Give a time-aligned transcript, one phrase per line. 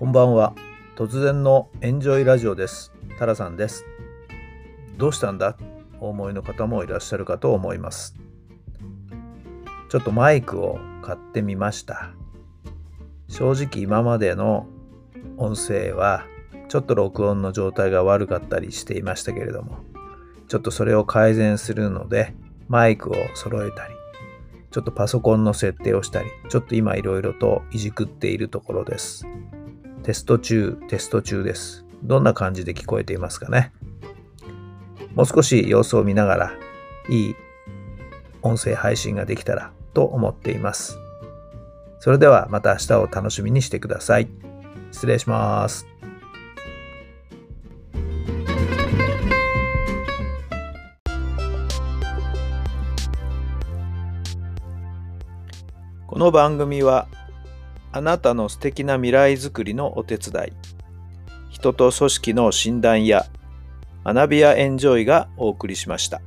[0.00, 0.54] こんばんは。
[0.96, 2.90] 突然のエンジョイラジオです。
[3.18, 3.84] タラさんです。
[4.96, 5.58] どうしたんだ？
[6.00, 8.16] お思いの方もいらっしゃるかと思います。
[9.90, 12.12] ちょっとマイクを買ってみました。
[13.28, 14.66] 正直今までの
[15.36, 16.24] 音声は
[16.70, 19.80] ちょっと録音の状態が悪かったりしていましたけれども、
[20.48, 22.32] ちょっとそれを改善するので
[22.68, 23.92] マイクを揃えたり、
[24.70, 29.26] ちょっとパソコンの設定をしたり、ちょっと今いろいろといじくっているところです。
[30.02, 31.84] テスト中、テスト中です。
[32.02, 33.72] どんな感じで聞こえていますかね？
[35.14, 36.52] もう少し様子を見ながら、
[37.08, 37.36] いい
[38.42, 40.98] 音声配信ができたらと思っています。
[41.98, 44.28] それではまた明日を楽しみにしてください。
[44.90, 45.86] 失礼します。
[56.06, 57.06] この番組は
[57.92, 60.52] あなたの素敵な未来づくりのお手伝い
[61.50, 63.26] 人と組織の診断や
[64.04, 66.22] 学びやエンジョイがお送りしました。